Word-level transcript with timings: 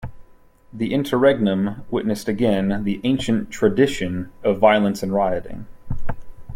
The 0.73 0.95
interregnum 0.95 1.83
witnessed 1.91 2.27
again 2.27 2.85
the 2.85 2.99
ancient 3.03 3.51
"tradition" 3.51 4.31
of 4.43 4.57
violence 4.57 5.03
and 5.03 5.13
rioting. 5.13 5.67